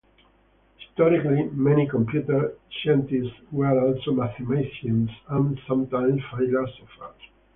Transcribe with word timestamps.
Historically, 0.79 1.43
many 1.51 1.87
computer 1.87 2.55
scientists 2.81 3.35
were 3.51 3.79
also 3.79 4.11
mathematicians 4.13 5.11
and 5.29 5.59
sometimes 5.67 6.19
philosophers. 6.31 7.21